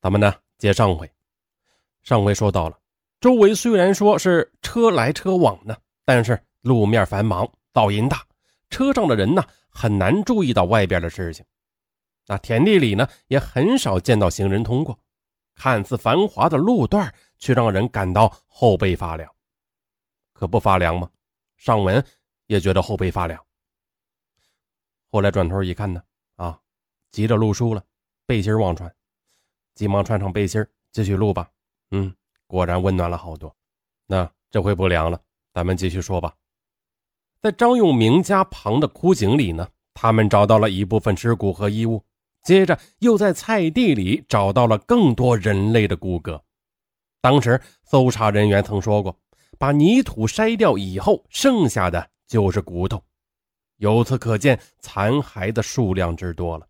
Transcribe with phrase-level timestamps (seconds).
[0.00, 1.10] 咱们呢接上回。
[2.02, 2.78] 上回说到了，
[3.20, 8.24] 周围虽然说是车来车往呢，但是路面繁忙，噪音大，
[8.70, 11.44] 车上的人呢很难注意到外边的事情。
[12.26, 14.98] 那田地里呢也很少见到行人通过，
[15.54, 19.30] 看似繁华的路段却让人感到后背发凉。
[20.32, 21.10] 可不发凉吗？
[21.56, 22.04] 尚文
[22.46, 23.44] 也觉得后背发凉。
[25.10, 26.02] 后来转头一看呢，
[26.36, 26.60] 啊，
[27.10, 27.82] 急着录书了，
[28.26, 28.94] 背心忘穿，
[29.78, 30.60] 急忙穿上背心
[30.90, 31.48] 继续录吧。
[31.92, 32.12] 嗯，
[32.48, 33.54] 果然温暖了好多。
[34.08, 35.20] 那这回不凉了，
[35.54, 36.34] 咱们继续说吧。
[37.40, 42.04] 在张永明家旁的枯井里呢，他们找到了一部分尸骨和衣物，
[42.42, 46.42] 接着又在菜地里找到了更多人类的骨骼。
[47.20, 49.16] 当时搜查人员曾说过，
[49.60, 53.00] 把泥土筛掉以后，剩下的就是骨头。
[53.76, 56.66] 由此可见，残骸的数量之多了。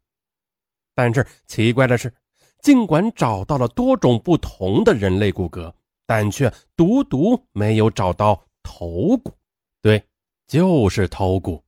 [0.95, 2.13] 但是奇怪的是，
[2.61, 5.73] 尽管找到了多种不同的人类骨骼，
[6.07, 9.33] 但却独独没有找到头骨。
[9.81, 10.03] 对，
[10.47, 11.63] 就是头骨。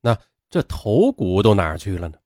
[0.00, 0.16] 那
[0.50, 2.18] 这头骨都哪去了呢？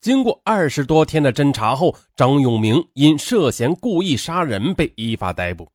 [0.00, 5.68] 经过二十多天的侦查后，张永明因涉嫌故意杀人被依法逮捕。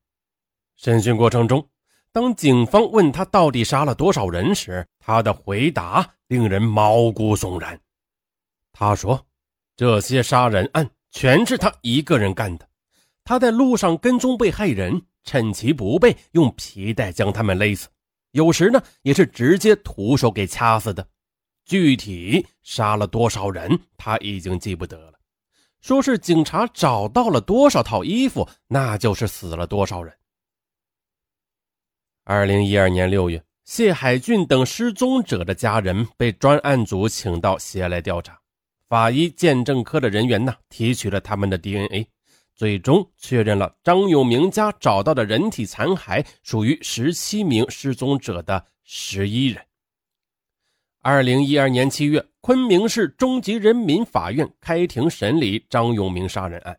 [0.76, 1.66] 审讯过程中。
[2.12, 7.80] 当警方问他到底杀了多少人时，他的回答令人毛骨悚然。
[8.72, 9.24] 他说
[9.76, 12.68] ：“这些杀人案全是他一个人干的。
[13.24, 17.88] 他在路上跟踪被害人，趁其不备，用皮带将他们勒死。
[18.32, 21.06] 有时呢，也是直接徒手给掐死的。
[21.64, 25.18] 具体杀了多少人，他已经记不得了。
[25.80, 30.16] 说是警察找到了多少套衣服，那就是死了多少人。”
[32.24, 38.39] 二零一二年六月，谢海俊等失踪者的家人被专案组请到西安来调查。
[38.90, 42.08] 法医鉴证科的人员呢，提取了他们的 DNA，
[42.56, 49.64] 最终确认了张永明家找到的人体残骸属于十七名失踪者的十一人。
[51.02, 56.76] 二零一二年七月，昆明市中级人民法院开庭审理张永明杀人案，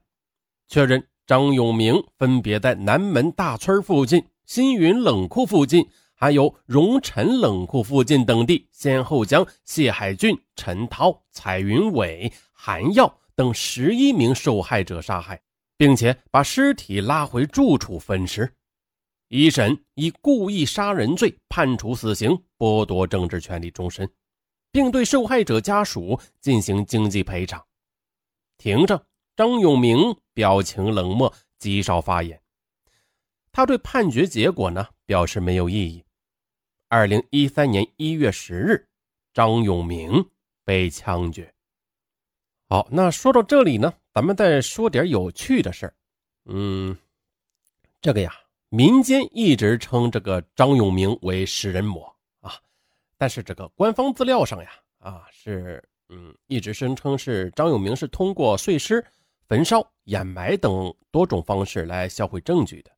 [0.67, 4.21] 确认张永明分别在南门大村附近。
[4.45, 5.87] 新云冷库附近，
[6.21, 15.41] 还有荣辰冷库附近等地，先后将谢海俊、陈涛、彩云伟、韩耀等十一名受害者杀害，
[15.77, 18.53] 并且把尸体拉回住处分尸。
[19.29, 24.07] 一审以故意杀人罪判处死刑，剥夺政治权利终身，
[24.71, 27.59] 并对受害者家属进行经济赔偿。
[28.59, 29.03] 庭上，
[29.35, 32.39] 张永明表情冷漠，极少发言。
[33.51, 36.03] 他对判决结果呢表示没有异议。
[36.93, 38.85] 二零一三年一月十日，
[39.33, 40.25] 张永明
[40.65, 41.49] 被枪决。
[42.67, 45.93] 好，那说到这里呢，咱们再说点有趣的事儿。
[46.47, 46.97] 嗯，
[48.01, 48.33] 这个呀，
[48.67, 52.55] 民间一直称这个张永明为食人魔啊，
[53.17, 59.01] 但是这个官方资料上呀，啊是嗯一直声称是张永明是通过碎尸、
[59.47, 62.91] 焚烧、掩埋等多种方式来销毁证据的。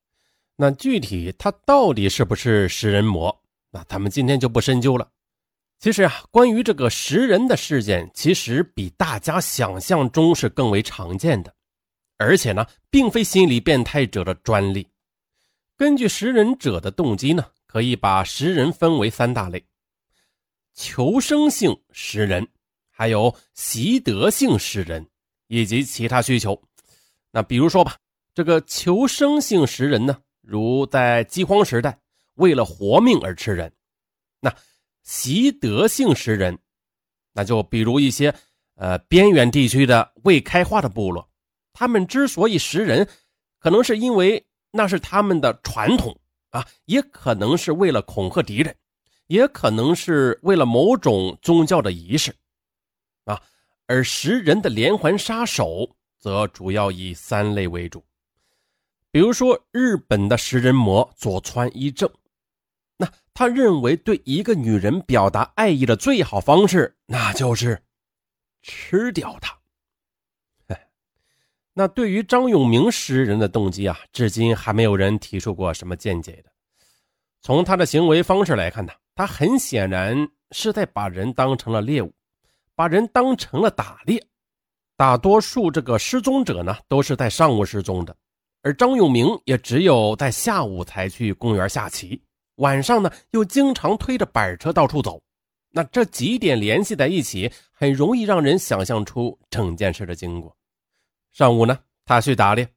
[0.55, 3.39] 那具体他到底是不是食人魔？
[3.73, 5.09] 那咱们今天就不深究了。
[5.79, 11.51] 其实啊，关于这个食人的事件，其实比大家想象中是更为常见的，
[12.17, 14.87] 而且呢，并非心理变态者的专利。
[15.75, 19.65] 根据食人者的动机呢，可以把食人分为三大类：
[20.75, 22.47] 求生性食人，
[22.91, 25.05] 还有习得性食人，
[25.47, 26.61] 以及其他需求。
[27.31, 27.97] 那比如说吧，
[28.35, 30.21] 这个求生性食人呢？
[30.41, 31.97] 如在饥荒时代，
[32.35, 33.71] 为了活命而吃人，
[34.39, 34.53] 那
[35.03, 36.57] 习得性食人，
[37.33, 38.33] 那就比如一些
[38.75, 41.29] 呃边远地区的未开化的部落，
[41.73, 43.07] 他们之所以食人，
[43.59, 46.17] 可能是因为那是他们的传统
[46.49, 48.75] 啊，也可能是为了恐吓敌人，
[49.27, 52.35] 也可能是为了某种宗教的仪式
[53.25, 53.41] 啊。
[53.85, 58.03] 而食人的连环杀手，则主要以三类为主。
[59.11, 62.09] 比如说，日本的食人魔佐川一正，
[63.33, 67.81] 他认为对一个女人表达爱意的最好方式，那就是
[68.61, 69.57] 吃掉她。
[71.75, 76.51] 那对于张永明食人的动机啊，至今还没有人提出过什么见解的。
[77.41, 80.15] 从他的行为方式来看呢，他很显然
[80.51, 82.13] 是在把人当成了猎物，
[82.75, 84.23] 把人当成了打猎。
[84.95, 88.15] 大多数这个失踪者呢，都是在上午失踪的。
[88.61, 92.21] 而张永明也只有在下午才去公园下棋，
[92.55, 95.21] 晚上呢又经常推着板车到处走。
[95.69, 100.55] 那这几点联系在一起，很容易让人想象出整件事的经过。
[101.31, 102.67] 上午呢，他去打猎，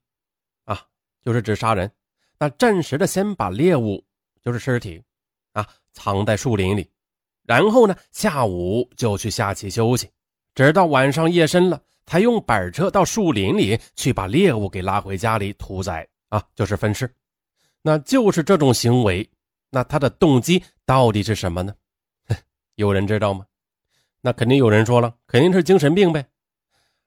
[0.64, 0.82] 啊，
[1.23, 1.90] 就是指杀人。
[2.38, 4.02] 那暂时的先把猎物，
[4.43, 5.02] 就是尸体，
[5.52, 6.90] 啊，藏在树林里，
[7.44, 10.11] 然后呢，下午就去下棋休息，
[10.55, 17.11] 直到晚上夜深了，才用板车到树林里去把猎物给拉回家里屠宰，啊，就是分尸。
[17.82, 19.29] 那就是这种行为，
[19.70, 21.74] 那他的动机到底是什么呢？
[22.76, 23.46] 有人知道吗？
[24.20, 26.26] 那肯定有人说了，肯定是精神病呗。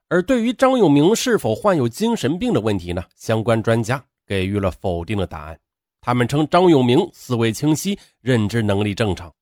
[0.07, 3.03] 而对于张永明是否患有精神病的问题呢？
[3.15, 5.59] 相关专家给予了否定的答案。
[6.01, 9.33] 他们称张永明思维清晰，认知能力正常。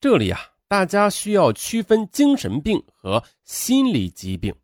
[0.00, 4.54] 这里啊，大家需要区分精神病和心理疾病。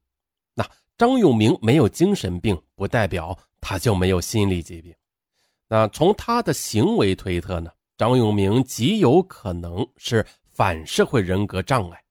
[0.55, 0.67] 那
[0.97, 4.95] 张永明没有精神病，不代表他就没有心理疾病。
[5.69, 12.03] 那从他的行为推测呢，张永明极有可能是反社会人格障碍。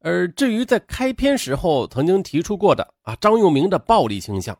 [0.00, 4.56] 而至于在开篇时候曾经提出过的啊张永明的暴力倾向，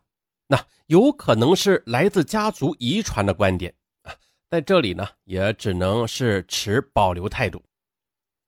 [0.47, 4.13] 那有可能是来自家族遗传的观点啊，
[4.49, 7.63] 在这里呢也只能是持保留态度。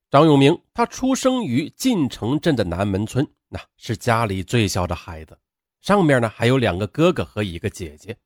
[0.10, 5.38] 张永明他出生于晋城镇的南门村，那是家里最小的孩子，
[5.80, 8.18] 上面呢还有两个哥哥和一个姐姐。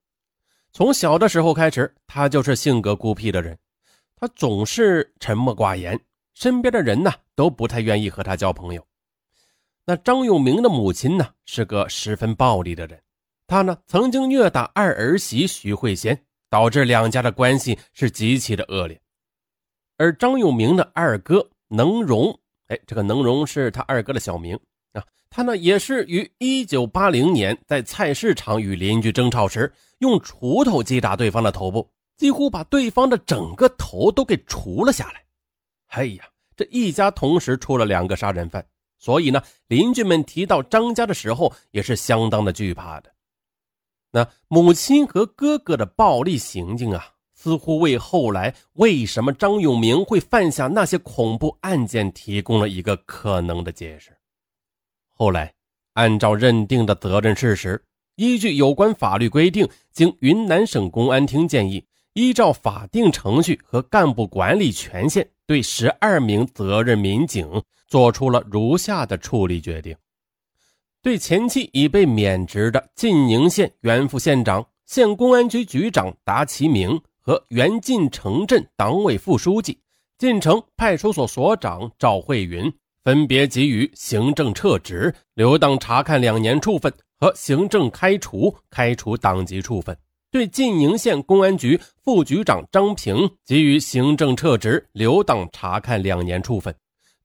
[0.74, 3.56] 从小的时候开始，他就是性格孤僻的人，
[4.16, 6.00] 他总是沉默寡言。
[6.34, 8.86] 身边的人呢都不太愿意和他交朋友。
[9.86, 13.02] 那张永明的母亲呢是个十分暴力的人，
[13.48, 19.00] 她呢曾经虐打二儿媳徐慧仙，导致两家的关系是极其的恶劣。
[19.96, 24.60] 而张永明的二哥能荣，哎，这个能荣是他二哥的小名
[24.92, 35.24] 啊，他呢也是于一九八零年在菜市场与邻居争吵时，用锄头击打对方的头部，几乎把对方的整个头都给除了下来。
[35.88, 36.26] 哎呀，
[36.56, 38.66] 这一家同时出了两个杀人犯，
[38.98, 43.12] 所以呢，邻居们提到张家的时候也是相当的惧怕的。
[44.12, 54.18] 那母亲和哥哥的暴力行径啊，似乎为后来为什么张永明会犯下那些恐怖案件提供了一个可能的解释。
[55.12, 55.54] 后来，
[55.94, 57.84] 按照认定的责任事实，
[58.16, 61.86] 依据有关法律规定，经云南省公安厅建议，
[62.16, 65.30] 依照法定程序和干部管理权限。
[65.48, 67.48] 对十二名责任民警
[67.88, 69.96] 做出了如下的处理决定：
[71.04, 79.80] 对前期已被免职的晋宁县原副县长、县公安局局长达其明和原晋城镇党委副书记、
[80.18, 82.74] 晋城派出所所长赵慧云，
[83.04, 89.96] 分别给予行政撤职、留党察看两年处分和行政开除、开除党籍处分。
[90.36, 93.16] 对晋宁县公安局副局长张平
[93.46, 96.74] 给予行政撤职、留党察看两年处分；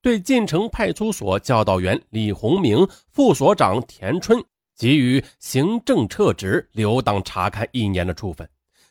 [0.00, 4.40] 对晋城派出所教导员李洪明、副所长田春
[4.78, 8.46] 给予行政撤职、留党察看一年的处分；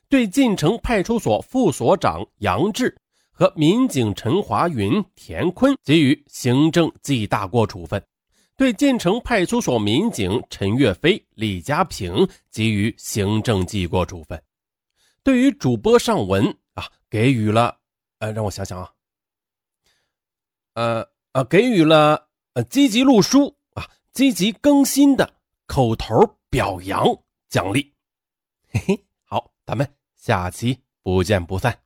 [0.10, 2.94] 对晋城派出所副所长杨志
[3.32, 8.04] 和民警陈华云、田坤给予行政记大过处分。
[8.60, 14.44] 对晋城派出所民警陈岳飞、李家平给予行政记过处分。
[15.24, 17.80] 对于主播尚文啊，给予了
[18.18, 18.92] 呃，让我想想啊，
[20.74, 25.36] 呃呃，给予了呃积极录书啊、积极更新的
[25.66, 26.14] 口头
[26.50, 27.06] 表扬
[27.48, 27.94] 奖励。
[28.68, 31.80] 嘿嘿，好，咱们下期不见不散。